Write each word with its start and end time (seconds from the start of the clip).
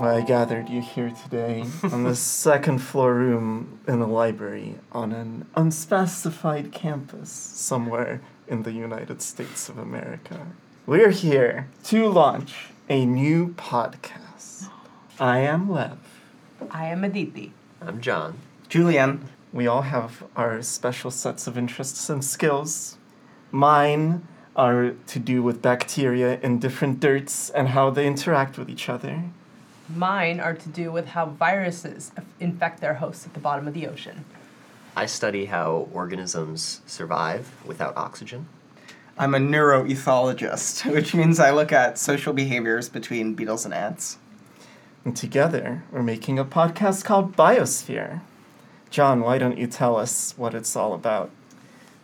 I 0.00 0.20
gathered 0.20 0.68
you 0.68 0.82
here 0.82 1.10
today 1.10 1.64
on 1.82 2.04
the 2.04 2.14
second 2.16 2.78
floor 2.78 3.14
room 3.14 3.80
in 3.88 4.00
a 4.00 4.06
library 4.06 4.76
on 4.92 5.12
an 5.12 5.46
unspecified 5.54 6.70
campus 6.70 7.30
somewhere 7.30 8.20
in 8.46 8.62
the 8.62 8.72
United 8.72 9.22
States 9.22 9.70
of 9.70 9.78
America. 9.78 10.48
We're 10.84 11.10
here 11.10 11.68
to 11.84 12.08
launch 12.08 12.68
a 12.90 13.06
new 13.06 13.54
podcast. 13.54 14.68
I 15.18 15.38
am 15.38 15.70
Lev. 15.70 15.98
I 16.70 16.86
am 16.86 17.02
Aditi. 17.02 17.52
I'm 17.80 18.00
John. 18.02 18.38
Julian. 18.68 19.28
We 19.52 19.66
all 19.66 19.82
have 19.82 20.24
our 20.36 20.60
special 20.60 21.10
sets 21.10 21.46
of 21.46 21.56
interests 21.56 22.10
and 22.10 22.22
skills. 22.22 22.98
Mine 23.50 24.28
are 24.54 24.92
to 25.06 25.18
do 25.18 25.42
with 25.42 25.62
bacteria 25.62 26.38
in 26.42 26.58
different 26.58 27.00
dirts 27.00 27.48
and 27.50 27.68
how 27.68 27.88
they 27.88 28.06
interact 28.06 28.58
with 28.58 28.68
each 28.68 28.90
other. 28.90 29.24
Mine 29.88 30.40
are 30.40 30.54
to 30.54 30.68
do 30.68 30.90
with 30.90 31.08
how 31.08 31.26
viruses 31.26 32.10
infect 32.40 32.80
their 32.80 32.94
hosts 32.94 33.24
at 33.26 33.34
the 33.34 33.40
bottom 33.40 33.68
of 33.68 33.74
the 33.74 33.86
ocean. 33.86 34.24
I 34.96 35.06
study 35.06 35.44
how 35.44 35.88
organisms 35.92 36.80
survive 36.86 37.52
without 37.64 37.96
oxygen. 37.96 38.48
I'm 39.18 39.34
a 39.34 39.38
neuroethologist, 39.38 40.90
which 40.92 41.14
means 41.14 41.38
I 41.38 41.50
look 41.50 41.72
at 41.72 41.98
social 41.98 42.32
behaviors 42.32 42.88
between 42.88 43.34
beetles 43.34 43.64
and 43.64 43.72
ants. 43.72 44.18
And 45.04 45.16
together, 45.16 45.84
we're 45.92 46.02
making 46.02 46.38
a 46.38 46.44
podcast 46.44 47.04
called 47.04 47.36
Biosphere. 47.36 48.22
John, 48.90 49.20
why 49.20 49.38
don't 49.38 49.58
you 49.58 49.68
tell 49.68 49.96
us 49.96 50.34
what 50.36 50.54
it's 50.54 50.74
all 50.74 50.94
about? 50.94 51.30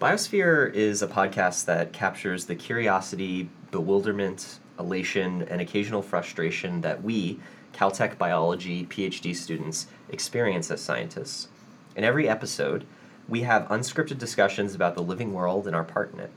Biosphere 0.00 0.72
is 0.72 1.02
a 1.02 1.08
podcast 1.08 1.64
that 1.64 1.92
captures 1.92 2.46
the 2.46 2.54
curiosity, 2.54 3.48
bewilderment, 3.70 4.58
elation, 4.78 5.42
and 5.50 5.60
occasional 5.60 6.02
frustration 6.02 6.80
that 6.82 7.02
we, 7.02 7.40
Caltech 7.72 8.18
biology 8.18 8.86
PhD 8.86 9.34
students, 9.34 9.86
experience 10.08 10.70
as 10.70 10.80
scientists. 10.80 11.48
In 11.96 12.04
every 12.04 12.28
episode, 12.28 12.86
we 13.28 13.42
have 13.42 13.68
unscripted 13.68 14.18
discussions 14.18 14.74
about 14.74 14.94
the 14.94 15.02
living 15.02 15.32
world 15.32 15.66
and 15.66 15.76
our 15.76 15.84
part 15.84 16.12
in 16.12 16.20
it. 16.20 16.30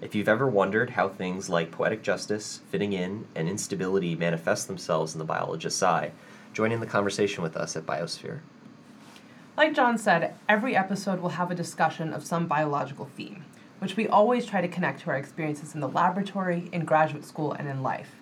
If 0.00 0.14
you've 0.14 0.28
ever 0.28 0.48
wondered 0.48 0.90
how 0.90 1.08
things 1.08 1.48
like 1.48 1.70
poetic 1.70 2.02
justice, 2.02 2.60
fitting 2.70 2.92
in, 2.92 3.26
and 3.36 3.48
instability 3.48 4.16
manifest 4.16 4.66
themselves 4.66 5.14
in 5.14 5.20
the 5.20 5.24
biologist's 5.24 5.82
eye, 5.82 6.10
join 6.52 6.72
in 6.72 6.80
the 6.80 6.86
conversation 6.86 7.42
with 7.42 7.56
us 7.56 7.76
at 7.76 7.86
Biosphere. 7.86 8.40
Like 9.56 9.74
John 9.74 9.98
said, 9.98 10.34
every 10.48 10.74
episode 10.74 11.20
will 11.20 11.28
have 11.30 11.50
a 11.50 11.54
discussion 11.54 12.12
of 12.12 12.24
some 12.24 12.46
biological 12.46 13.08
theme, 13.16 13.44
which 13.78 13.96
we 13.96 14.08
always 14.08 14.46
try 14.46 14.60
to 14.60 14.68
connect 14.68 15.02
to 15.02 15.10
our 15.10 15.16
experiences 15.16 15.74
in 15.74 15.80
the 15.80 15.88
laboratory, 15.88 16.68
in 16.72 16.84
graduate 16.84 17.24
school, 17.24 17.52
and 17.52 17.68
in 17.68 17.82
life. 17.82 18.16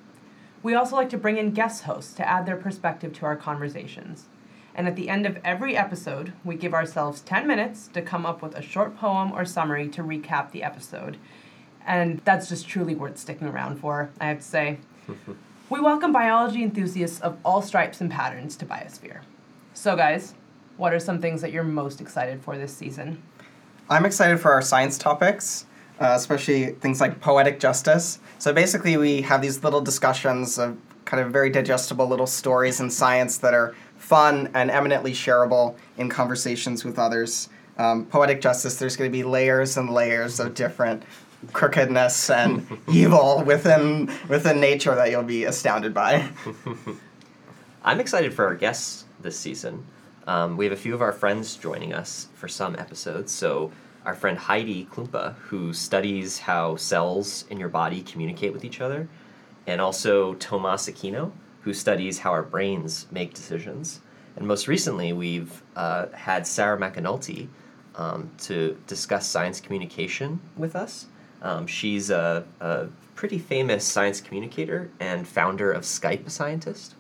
We 0.63 0.75
also 0.75 0.97
like 0.97 1.09
to 1.11 1.19
bring 1.19 1.39
in 1.39 1.53
guest 1.53 1.85
hosts 1.85 2.13
to 2.15 2.29
add 2.29 2.45
their 2.45 2.57
perspective 2.57 3.15
to 3.15 3.27
our 3.27 3.37
conversations. 3.37 4.27
And 4.75 4.87
at 4.87 4.95
the 4.95 5.09
end 5.09 5.27
of 5.27 5.39
every 5.45 5.77
episode, 5.77 6.33
we 6.45 6.55
give 6.55 6.75
ourselves 6.75 7.23
10 7.23 7.47
minutes 7.47 7.89
to 7.89 8.03
come 8.03 8.27
up 8.27 8.43
with 8.43 8.55
a 8.55 8.63
short 8.63 8.97
poem 8.97 9.33
or 9.33 9.45
summary 9.45 9.89
to 9.89 10.03
recap 10.03 10.51
the 10.51 10.63
episode. 10.63 11.17
And 11.87 12.21
that's 12.25 12.49
just 12.49 12.69
truly 12.69 12.95
worth 12.95 13.19
sticking 13.19 13.49
around 13.49 13.77
for, 13.77 14.11
I 14.21 14.29
have 14.29 14.39
to 14.39 14.45
say. 14.45 14.79
we 15.71 15.81
welcome 15.81 16.13
biology 16.13 16.63
enthusiasts 16.63 17.21
of 17.21 17.39
all 17.45 17.63
stripes 17.63 18.01
and 18.01 18.11
patterns 18.11 18.55
to 18.57 18.67
Biosphere. 18.67 19.21
So, 19.73 19.97
guys, 19.97 20.35
what 20.77 20.93
are 20.93 21.01
some 21.01 21.21
things 21.21 21.41
that 21.41 21.53
you're 21.53 21.65
most 21.65 22.01
excited 22.01 22.43
for 22.43 22.59
this 22.59 22.75
season? 22.75 23.23
I'm 23.89 24.05
excited 24.05 24.39
for 24.41 24.53
our 24.53 24.63
science 24.63 24.99
topics, 24.99 25.67
uh, 26.01 26.15
especially 26.17 26.73
things 26.73 27.01
like 27.01 27.21
poetic 27.21 27.61
justice. 27.61 28.19
So 28.39 28.53
basically, 28.53 28.97
we 28.97 29.23
have 29.23 29.43
these 29.43 29.63
little 29.63 29.81
discussions 29.81 30.59
of 30.59 30.79
kind 31.05 31.23
of 31.23 31.33
very 31.33 31.51
digestible 31.51 32.07
little 32.07 32.27
stories 32.27 32.81
in 32.81 32.91
science 32.91 33.39
that 33.39 33.53
are 33.53 33.75
fun 33.99 34.51
and 34.55 34.71
eminently 34.71 35.13
shareable 35.13 35.77
in 35.99 36.09
conversations 36.09 36.85
with 36.85 36.99
others. 36.99 37.49
Um, 37.79 38.07
poetic 38.07 38.41
justice, 38.41 38.79
there's 38.79 38.97
going 38.97 39.11
to 39.11 39.13
be 39.13 39.23
layers 39.23 39.77
and 39.77 39.91
layers 39.91 40.41
of 40.41 40.55
different 40.55 41.03
crookedness 41.53 42.31
and 42.31 42.67
evil 42.93 43.43
within 43.45 44.11
within 44.29 44.61
nature 44.61 44.95
that 44.95 45.11
you'll 45.11 45.23
be 45.23 45.45
astounded 45.45 45.95
by. 45.95 46.29
I'm 47.85 48.01
excited 48.01 48.35
for 48.35 48.47
our 48.47 48.55
guests 48.55 49.05
this 49.21 49.39
season. 49.39 49.85
Um, 50.27 50.57
we 50.57 50.67
have 50.67 50.73
a 50.73 50.77
few 50.77 50.95
of 50.95 51.01
our 51.01 51.13
friends 51.13 51.57
joining 51.57 51.95
us 51.95 52.29
for 52.35 52.47
some 52.47 52.77
episodes. 52.77 53.33
So, 53.33 53.73
our 54.05 54.15
friend 54.15 54.39
Heidi 54.39 54.87
Klumpa, 54.87 55.35
who 55.35 55.73
studies 55.73 56.39
how 56.39 56.77
cells 56.77 57.45
in 57.51 57.59
your 57.59 57.69
body 57.69 58.03
communicate 58.03 58.53
with 58.53 58.65
each 58.65 58.81
other, 58.81 59.09
and 59.67 59.81
also 59.81 60.35
Tomas 60.35 60.89
Aquino, 60.89 61.33
who 61.63 61.75
studies 61.75 62.19
how 62.21 62.31
our 62.31 62.43
brains 62.43 63.07
make 63.11 63.35
decisions. 63.35 64.01
And 64.37 64.47
most 64.47 64.69
recently, 64.69 65.13
we've 65.13 65.63
uh, 65.77 66.07
had 66.13 66.47
Sarah 66.47 66.79
McAnulty 66.79 67.49
um, 67.97 68.31
to 68.39 68.81
discuss 68.87 69.27
science 69.27 69.61
communication 69.61 70.41
with 70.57 70.75
us. 70.75 71.07
Um, 71.43 71.67
she's 71.67 72.11
a, 72.11 72.45
a 72.61 72.89
pretty 73.15 73.39
famous 73.39 73.85
science 73.85 74.21
communicator 74.21 74.91
and 75.01 75.27
founder 75.27 75.73
of 75.73 75.83
Skype 75.83 76.27
a 76.27 76.31
Scientist. 76.31 76.95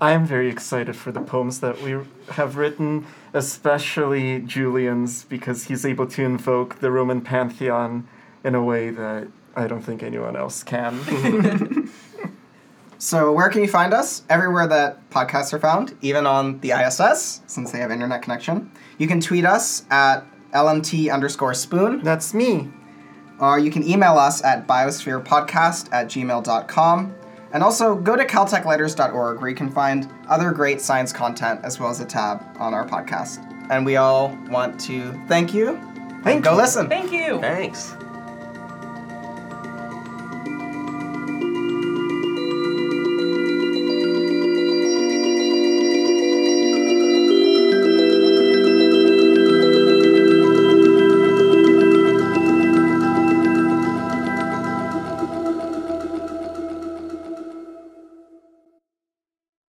I 0.00 0.12
am 0.12 0.24
very 0.26 0.48
excited 0.48 0.94
for 0.94 1.10
the 1.10 1.20
poems 1.20 1.58
that 1.60 1.82
we 1.82 1.98
have 2.30 2.56
written, 2.56 3.04
especially 3.32 4.40
Julian's, 4.40 5.24
because 5.24 5.64
he's 5.64 5.84
able 5.84 6.06
to 6.08 6.22
invoke 6.22 6.78
the 6.78 6.92
Roman 6.92 7.20
pantheon 7.20 8.06
in 8.44 8.54
a 8.54 8.62
way 8.62 8.90
that 8.90 9.26
I 9.56 9.66
don't 9.66 9.82
think 9.82 10.04
anyone 10.04 10.36
else 10.36 10.62
can. 10.62 11.90
so, 12.98 13.32
where 13.32 13.48
can 13.48 13.62
you 13.62 13.68
find 13.68 13.92
us? 13.92 14.22
Everywhere 14.30 14.68
that 14.68 15.10
podcasts 15.10 15.52
are 15.52 15.58
found, 15.58 15.96
even 16.00 16.26
on 16.26 16.60
the 16.60 16.70
ISS, 16.70 17.42
since 17.48 17.72
they 17.72 17.78
have 17.78 17.90
internet 17.90 18.22
connection. 18.22 18.70
You 18.98 19.08
can 19.08 19.20
tweet 19.20 19.44
us 19.44 19.84
at 19.90 20.24
LMT 20.52 21.12
underscore 21.12 21.54
spoon. 21.54 22.04
That's 22.04 22.32
me. 22.32 22.68
Or 23.40 23.58
you 23.58 23.72
can 23.72 23.82
email 23.82 24.16
us 24.16 24.44
at 24.44 24.68
biospherepodcast 24.68 25.88
at 25.92 26.06
gmail.com. 26.06 27.17
And 27.52 27.62
also 27.62 27.94
go 27.94 28.16
to 28.16 28.24
caltechletters.org 28.24 29.40
where 29.40 29.48
you 29.48 29.56
can 29.56 29.70
find 29.70 30.10
other 30.28 30.50
great 30.50 30.80
science 30.80 31.12
content 31.12 31.60
as 31.64 31.80
well 31.80 31.90
as 31.90 32.00
a 32.00 32.04
tab 32.04 32.42
on 32.58 32.74
our 32.74 32.86
podcast. 32.86 33.44
And 33.70 33.84
we 33.84 33.96
all 33.96 34.36
want 34.48 34.78
to 34.80 35.12
thank 35.28 35.54
you. 35.54 35.76
Thank 36.24 36.38
you. 36.38 36.42
go 36.42 36.52
you. 36.52 36.56
listen. 36.56 36.88
Thank 36.88 37.12
you. 37.12 37.40
Thanks. 37.40 37.94